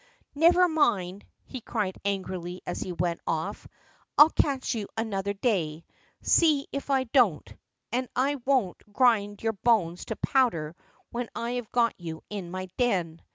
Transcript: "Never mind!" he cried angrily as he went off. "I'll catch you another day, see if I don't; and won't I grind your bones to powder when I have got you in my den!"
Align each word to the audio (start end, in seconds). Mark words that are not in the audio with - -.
"Never 0.33 0.67
mind!" 0.67 1.27
he 1.45 1.61
cried 1.61 1.99
angrily 2.03 2.63
as 2.65 2.79
he 2.81 2.91
went 2.91 3.21
off. 3.27 3.67
"I'll 4.17 4.31
catch 4.31 4.73
you 4.73 4.87
another 4.97 5.33
day, 5.35 5.85
see 6.23 6.65
if 6.71 6.89
I 6.89 7.03
don't; 7.03 7.47
and 7.91 8.09
won't 8.43 8.81
I 8.81 8.91
grind 8.93 9.43
your 9.43 9.53
bones 9.53 10.05
to 10.05 10.15
powder 10.15 10.75
when 11.11 11.29
I 11.35 11.51
have 11.51 11.71
got 11.71 11.93
you 11.99 12.23
in 12.31 12.49
my 12.49 12.65
den!" 12.79 13.21